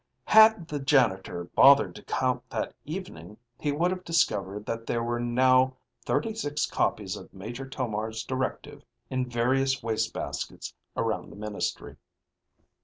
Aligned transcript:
Had 0.25 0.67
the 0.67 0.79
janitor 0.79 1.43
bothered 1.43 1.93
to 1.93 2.01
count 2.05 2.49
that 2.49 2.73
evening, 2.85 3.37
he 3.59 3.71
would 3.71 3.91
have 3.91 4.03
discovered 4.03 4.65
that 4.65 4.87
there 4.87 5.03
were 5.03 5.19
now 5.19 5.77
thirty 6.07 6.33
six 6.33 6.65
copies 6.65 7.15
of 7.15 7.31
Major 7.31 7.69
Tomar's 7.69 8.23
directive 8.23 8.83
in 9.11 9.29
various 9.29 9.83
wastebaskets 9.83 10.73
around 10.97 11.29
the 11.29 11.35
ministry. 11.35 11.97